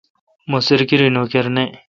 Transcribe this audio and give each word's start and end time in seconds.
مہ 0.49 0.59
سرکیری 0.67 1.09
نوکر 1.15 1.45
نہ۔ 1.55 1.63